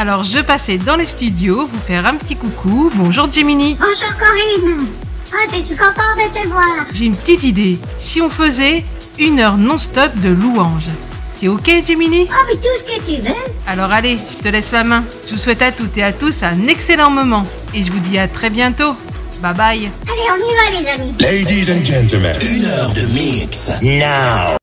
[0.00, 2.90] Alors, je passais dans les studios vous faire un petit coucou.
[2.94, 3.76] Bonjour, Jiminy.
[3.78, 4.86] Bonjour Corinne.
[5.30, 6.86] Oh, je suis contente de te voir.
[6.94, 7.78] J'ai une petite idée.
[7.98, 8.82] Si on faisait
[9.18, 10.88] une heure non-stop de louanges.
[11.38, 13.34] T'es ok, Jiminy Oh, mais tout ce que tu veux.
[13.66, 15.04] Alors allez, je te laisse la main.
[15.26, 17.44] Je vous souhaite à toutes et à tous un excellent moment.
[17.74, 18.96] Et je vous dis à très bientôt.
[19.42, 19.90] Bye bye.
[20.08, 21.14] Allez, on y va, les amis.
[21.20, 22.36] Ladies and gentlemen.
[22.40, 23.70] Une heure de mix.
[23.82, 24.59] Now.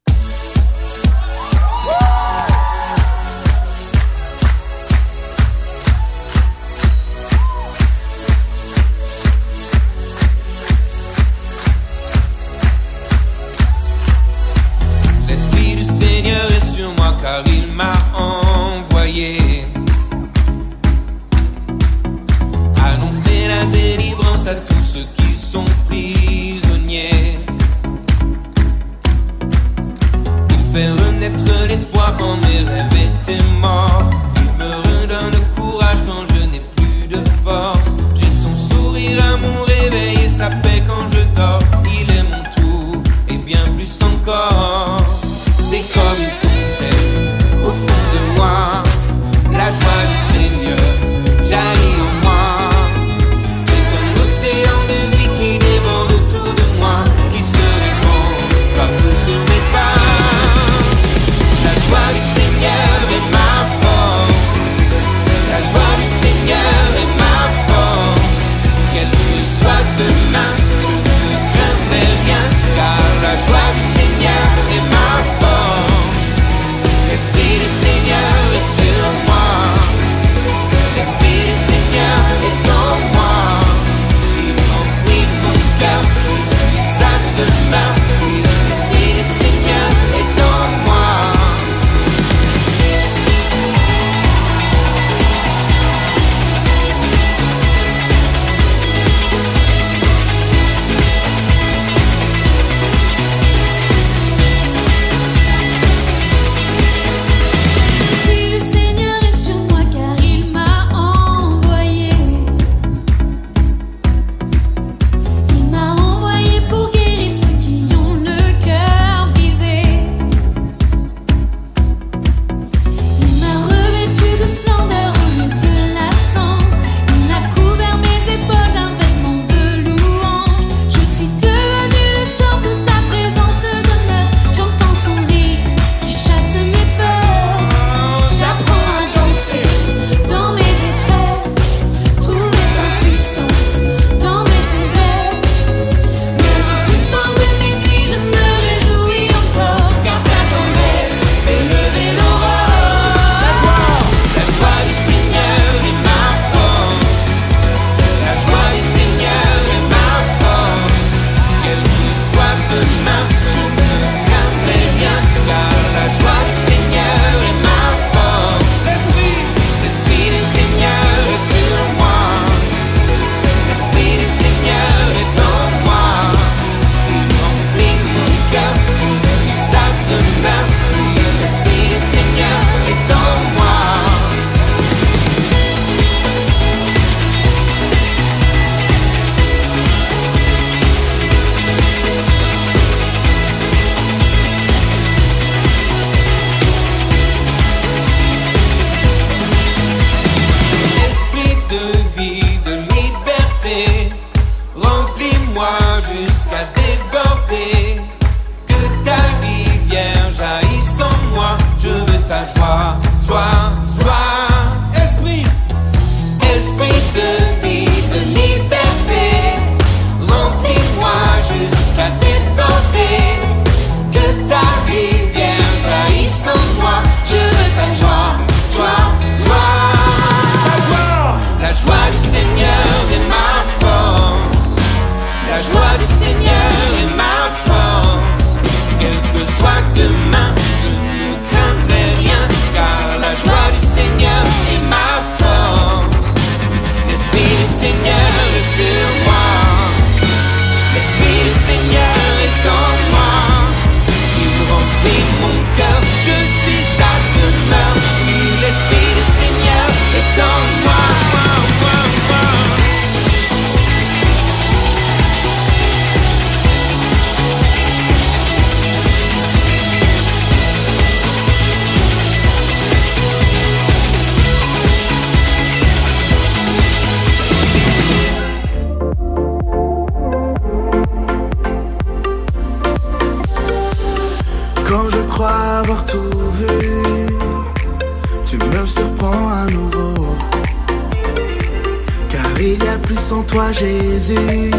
[293.57, 294.71] Toi Jésus.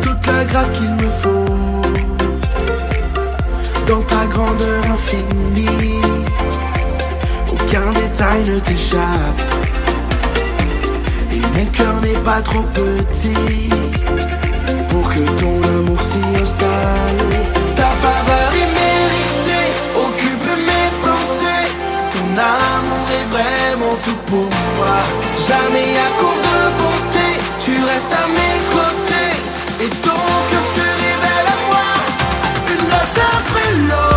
[0.00, 1.82] Toute la grâce qu'il me faut.
[3.86, 6.00] Dans ta grandeur infinie
[7.52, 9.42] Aucun détail ne t'échappe.
[11.32, 13.68] Et mon cœur n'est pas trop petit
[14.88, 17.26] Pour que ton amour s'y installe.
[17.76, 18.89] Ta faveur
[24.04, 24.96] tout pour moi.
[25.48, 27.28] Jamais à court de bonté
[27.58, 29.34] Tu restes à mes côtés.
[29.84, 31.88] Et ton cœur se révèle à moi
[32.72, 34.09] Une grâce après l'autre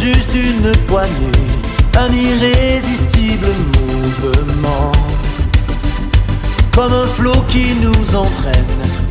[0.00, 1.32] juste une poignée,
[1.96, 4.92] un irrésistible mouvement.
[6.74, 8.64] Comme un flot qui nous entraîne,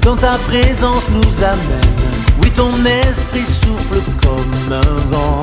[0.04, 1.96] quand ta présence nous amène.
[2.42, 5.42] Oui, ton esprit souffle comme un vent.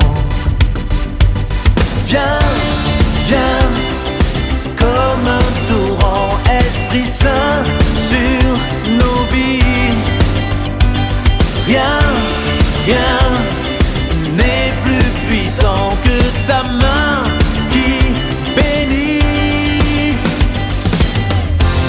[2.07, 2.39] Viens,
[3.27, 3.69] viens,
[4.77, 7.63] comme un torrent, Esprit Saint
[8.09, 8.51] sur
[8.89, 9.55] nos vies.
[11.67, 13.74] N'est plus
[15.35, 17.15] puissant que ta main
[17.71, 17.91] qui
[18.55, 20.15] bénit.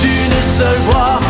[0.03, 1.21] D'une seule voix,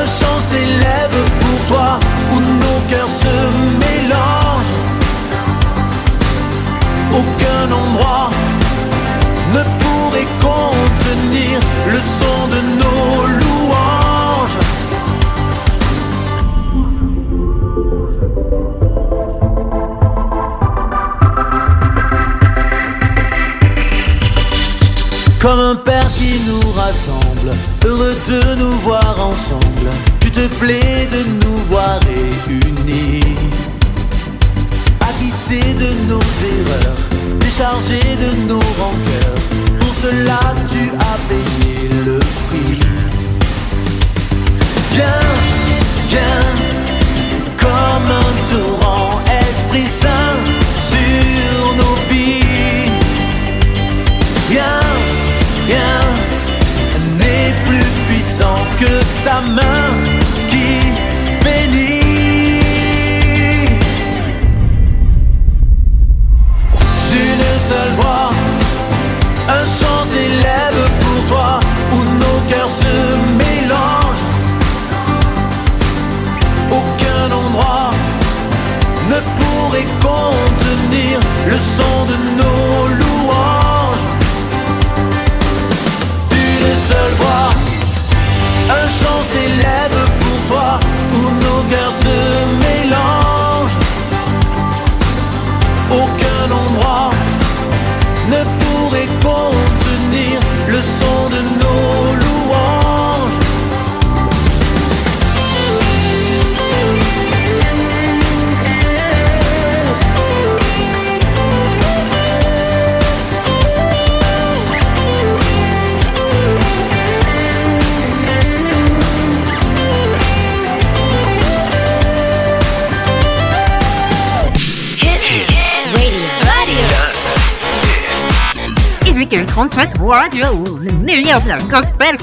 [0.00, 1.88] un chant s'élève pour toi,
[2.32, 3.34] où nos cœurs se
[3.84, 4.78] mélangent.
[7.20, 8.30] Aucun endroit
[9.54, 11.60] ne pourrait contenir
[11.92, 14.05] le son de nos louanges.
[25.46, 29.90] Comme un père qui nous rassemble, heureux de nous voir ensemble.
[30.18, 33.20] Tu te plais de nous voir réunis.
[35.08, 36.98] Habités de nos erreurs,
[37.38, 39.40] déchargés de nos rancœurs.
[39.78, 42.35] Pour cela, tu as payé le.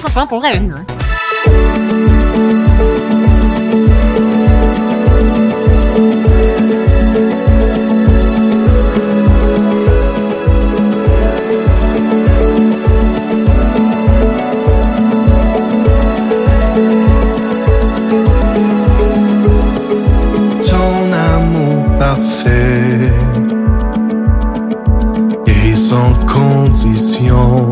[0.04, 0.86] 说不要不累呢。
[22.00, 23.12] parfait
[25.48, 27.63] et sans condition.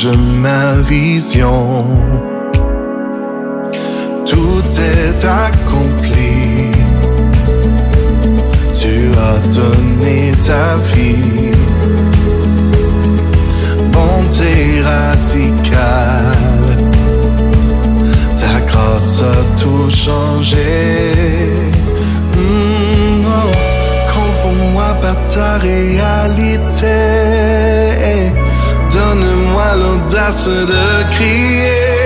[0.00, 1.86] change ma vision.
[4.24, 6.70] Tout est accompli.
[8.80, 8.94] Tu
[9.30, 11.52] as donné ta vie.
[13.92, 14.54] Bonté
[14.90, 16.72] radicale.
[18.40, 20.72] Ta grâce a tout changé.
[22.36, 23.50] Mm, oh,
[24.14, 26.98] Conforme moi par ta réalité.
[28.92, 29.39] Donne-moi
[29.80, 31.99] l'audace de crier.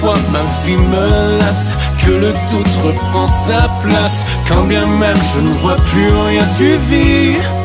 [0.00, 4.24] Parfois ma vie me lasse, que le doute reprend sa place.
[4.48, 7.57] Quand bien même je ne vois plus rien, tu vis.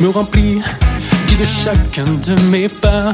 [0.00, 0.62] me remplit,
[1.28, 3.12] guide chacun de mes pas.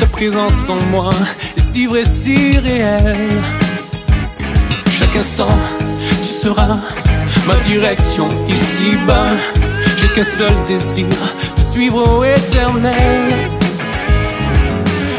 [0.00, 1.10] Ta présence en moi
[1.56, 3.28] est si vraie, si réelle.
[4.90, 5.56] Chaque instant,
[6.22, 6.76] tu seras
[7.46, 9.32] ma direction ici-bas.
[9.98, 11.06] J'ai qu'un seul désir,
[11.56, 13.32] te suivre au éternel.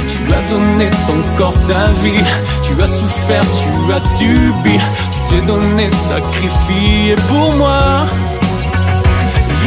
[0.08, 2.24] Tu as donné ton corps, ta vie.
[2.64, 4.80] Tu as souffert, tu as subi.
[5.12, 8.08] Tu t'es donné, sacrifié pour moi.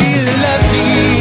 [0.01, 1.18] Il est la.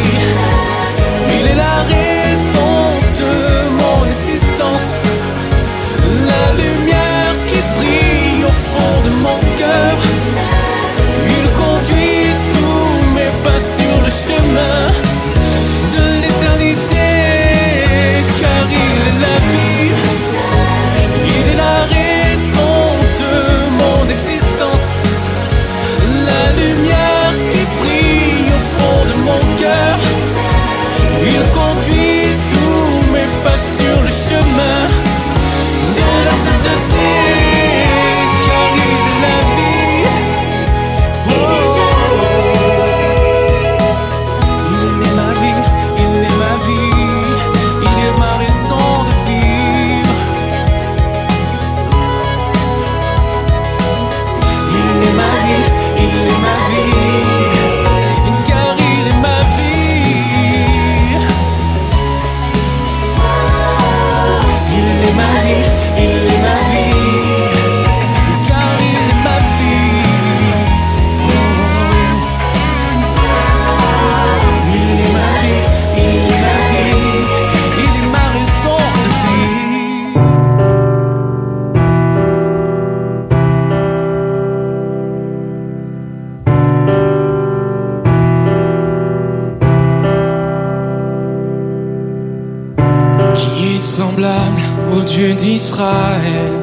[93.97, 94.61] semblable
[94.95, 96.53] au Dieu d'Israël,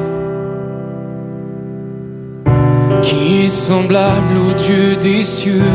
[3.01, 5.73] qui est semblable au Dieu des cieux.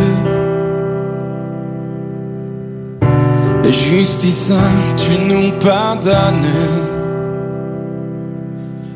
[3.91, 6.55] Juste et saint, tu nous pardonnes.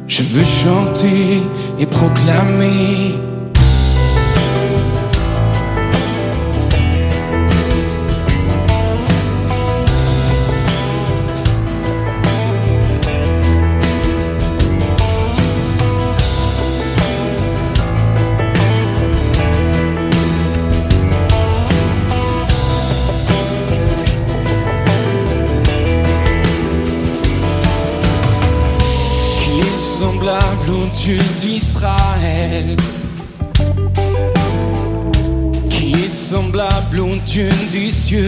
[0.07, 1.43] Je veux chanter
[1.79, 3.15] et proclamer
[31.05, 32.77] Dieu d'Israël,
[35.69, 38.27] qui est semblable au Dieu des cieux,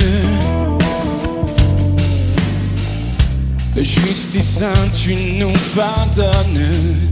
[3.76, 7.06] juste et saint, tu nous pardonnes.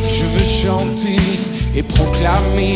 [0.00, 1.16] Je veux chanter
[1.74, 2.74] et proclamer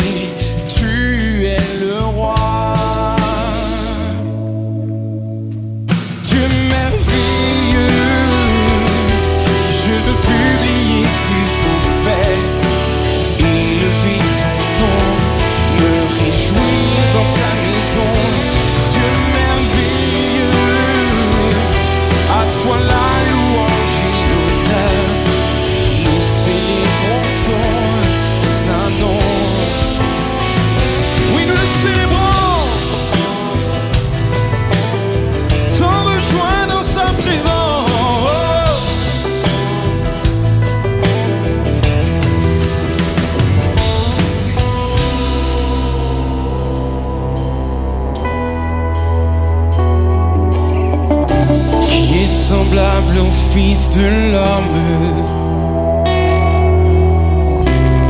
[53.52, 54.78] fils de l'homme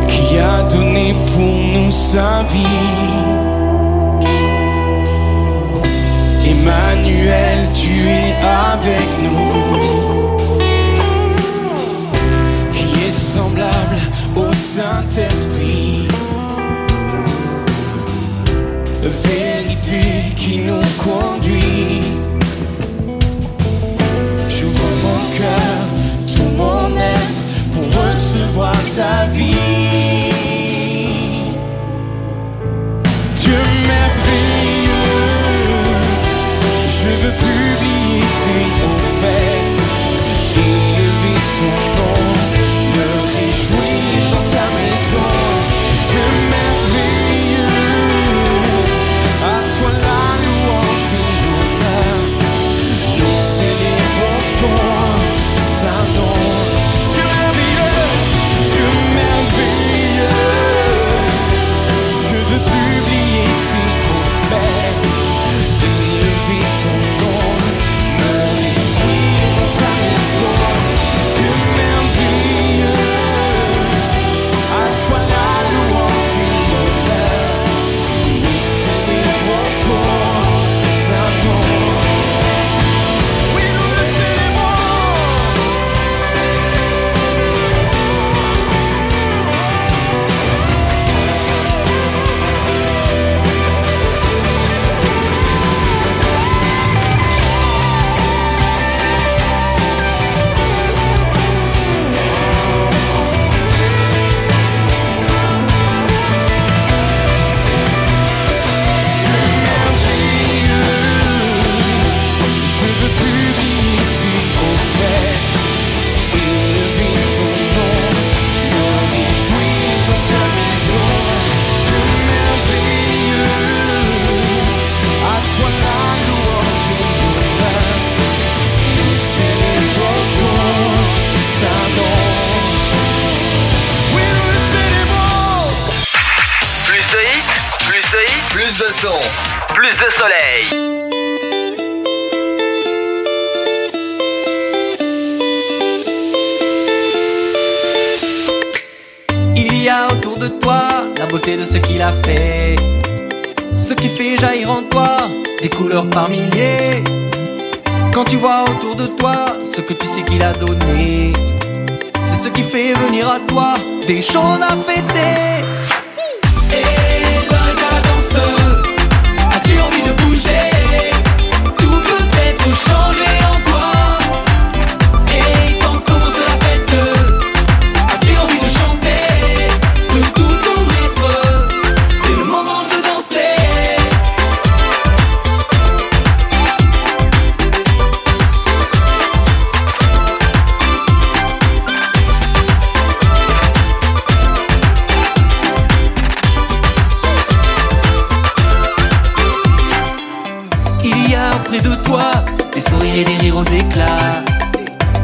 [0.09, 2.81] qui a donné pour nous sa vie.
[6.45, 8.35] Emmanuel, tu es
[8.73, 9.50] avec nous.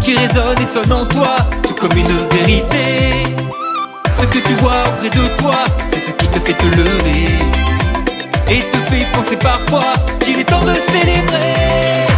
[0.01, 3.25] qui résonne et sonne en toi, tout comme une vérité.
[4.13, 5.57] Ce que tu vois auprès de toi,
[5.89, 7.29] c'est ce qui te fait te lever
[8.51, 12.16] et te fait penser parfois qu'il est temps de célébrer.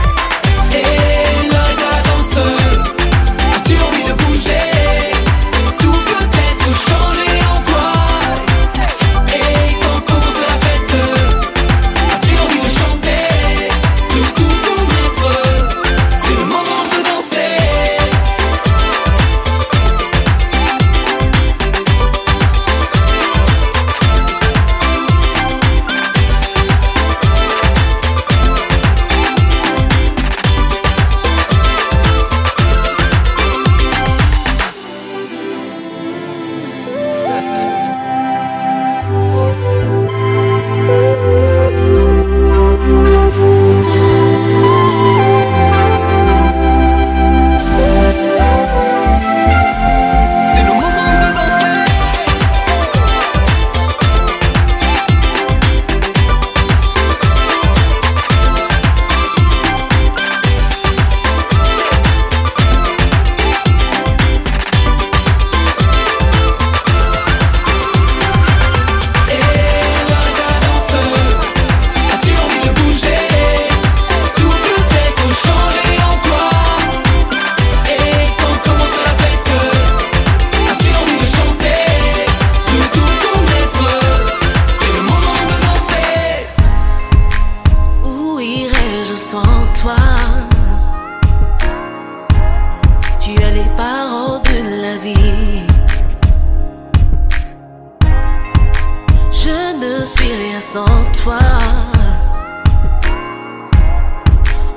[99.98, 100.84] Je ne suis rien sans
[101.24, 101.40] toi.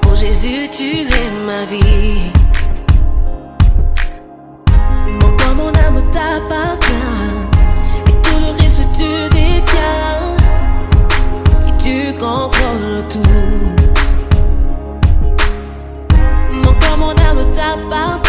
[0.07, 2.31] Oh Jésus, tu es ma vie.
[5.21, 6.91] Mon corps, mon âme t'appartient.
[8.07, 10.37] Et tout le reste, tu détiens.
[11.67, 13.19] Et tu contrôles tout.
[16.51, 18.20] Mon corps, mon âme t'appartient.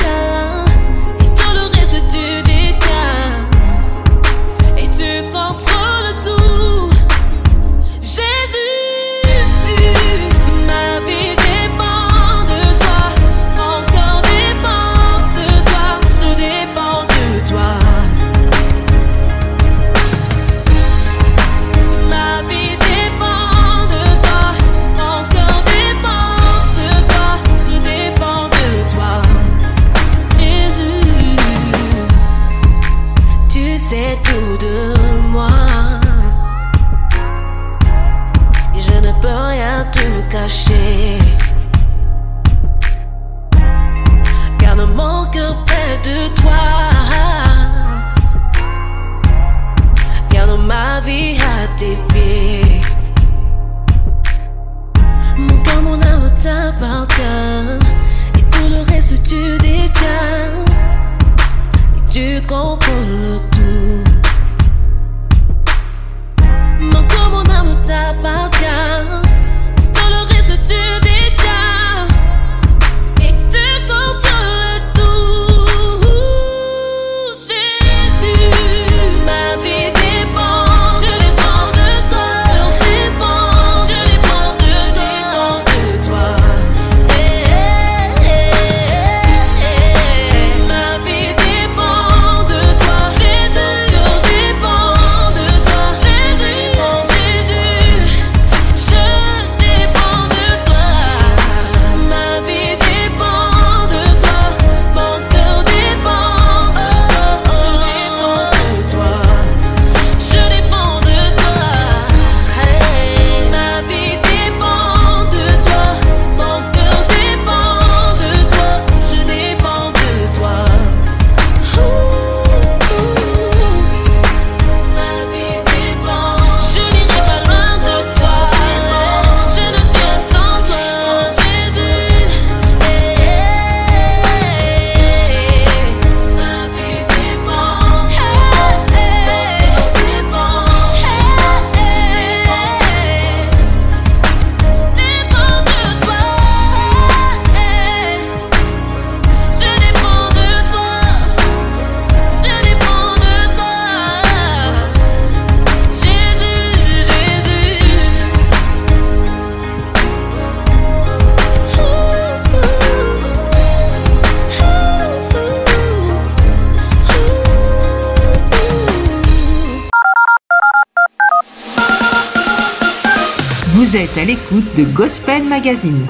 [174.22, 176.06] À l'écoute de Gospel Magazine.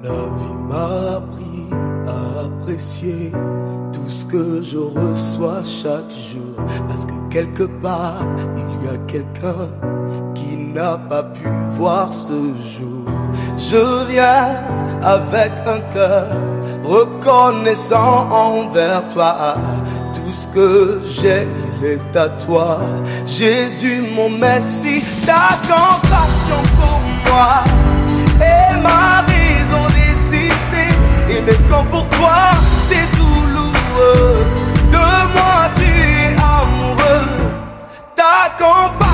[0.00, 1.66] La vie m'a appris
[2.06, 3.32] à apprécier
[3.92, 6.54] tout ce que je reçois chaque jour.
[6.86, 8.24] Parce que quelque part,
[8.56, 9.70] il y a quelqu'un
[10.36, 12.95] qui n'a pas pu voir ce jour.
[13.56, 14.48] Je viens
[15.02, 16.26] avec un cœur
[16.84, 19.54] reconnaissant envers toi.
[20.12, 21.46] Tout ce que j'ai,
[21.80, 22.78] il est à toi.
[23.26, 27.64] Jésus, mon Messie, ta compassion pour moi
[28.40, 30.90] et ma raison d'exister.
[31.30, 32.38] Et même quand pour toi
[32.76, 34.44] c'est douloureux,
[34.92, 37.26] de moi tu es amoureux.
[38.14, 39.05] Ta compassion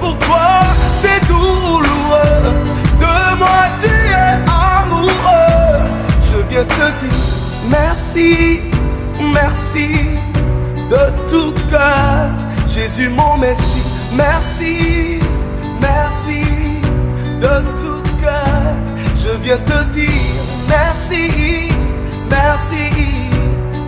[0.00, 0.48] pour toi
[0.92, 2.42] c'est douloureux,
[3.00, 5.88] de moi tu es amoureux.
[6.28, 8.60] Je viens te dire merci,
[9.32, 9.88] merci
[10.90, 12.30] de tout cœur.
[12.66, 15.20] Jésus mon Messie, merci,
[15.80, 16.44] merci
[17.40, 18.74] de tout cœur.
[19.14, 21.70] Je viens te dire merci,
[22.30, 22.90] merci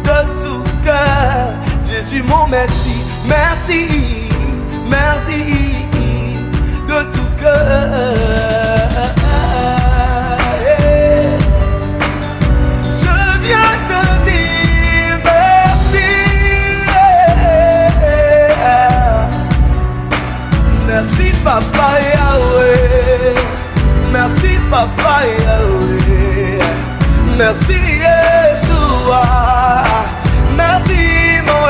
[0.05, 1.55] de tout cœur.
[1.89, 3.87] Jésus mon Messie, merci,
[4.89, 5.90] merci
[6.91, 7.67] de tout cœur.
[13.03, 16.11] Je viens te dire merci.
[20.87, 23.39] Merci Papa Yahweh.
[24.13, 26.59] Merci Papa Yahweh.
[27.39, 29.25] Merci Yeshua.
[30.57, 31.03] Merci
[31.47, 31.65] mon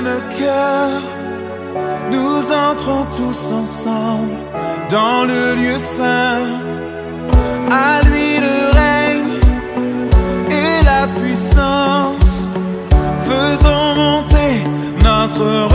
[0.00, 1.00] même cœur,
[2.10, 4.36] nous entrons tous ensemble
[4.90, 6.38] dans le lieu saint.
[7.70, 9.34] À lui le règne
[10.50, 12.34] et la puissance.
[13.28, 14.52] Faisons monter
[15.04, 15.68] notre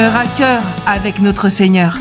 [0.00, 1.98] Cœur à cœur avec notre Seigneur.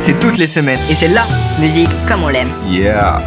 [0.00, 0.78] C'est toutes les semaines.
[0.90, 1.26] Et c'est la
[1.60, 2.50] musique comme on l'aime.
[2.68, 3.20] Yeah.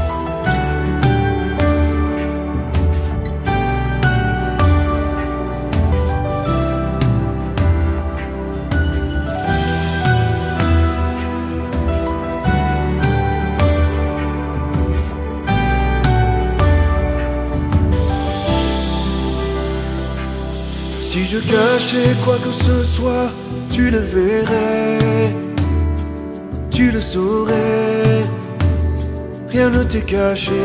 [21.02, 23.32] Si je cachais quoi que ce soit,
[23.70, 25.03] tu le verrais
[26.84, 28.24] tu le saurais,
[29.48, 30.64] rien ne t'est caché.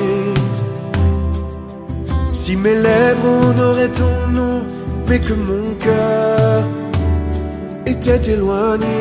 [2.33, 4.59] Si mes lèvres honoraient ton nom,
[5.07, 6.67] mais que mon cœur
[7.87, 9.01] était éloigné,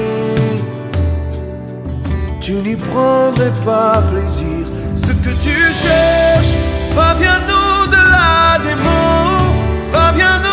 [2.40, 4.64] tu n'y prendrais pas plaisir.
[4.96, 6.56] Ce que tu cherches
[6.96, 9.56] va bien au-delà des mots,
[9.92, 10.47] va bien au